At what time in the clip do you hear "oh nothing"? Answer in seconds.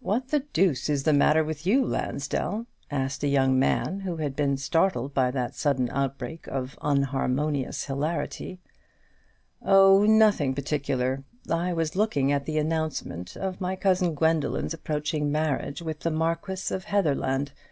9.62-10.56